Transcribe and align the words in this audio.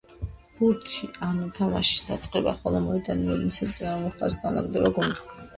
ბურთი 0.61 1.09
ანუ 1.27 1.49
თამაშის 1.59 2.01
დაწყება, 2.09 2.53
ხოლო 2.63 2.81
მოედანი, 2.89 3.29
მოედნის 3.29 3.61
ცენტრიდან 3.63 3.95
რომელ 3.99 4.15
მხარეს 4.15 4.43
განლაგდება 4.47 4.93
გუნდი. 4.99 5.25